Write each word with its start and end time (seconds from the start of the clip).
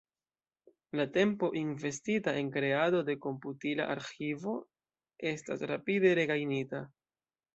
La 0.99 1.03
tempo 1.17 1.49
investita 1.59 2.33
en 2.39 2.49
kreado 2.55 3.01
de 3.09 3.17
komputila 3.27 3.87
arĥivo 3.97 4.57
estas 5.35 5.63
rapide 5.73 6.15
regajnita. 6.21 6.85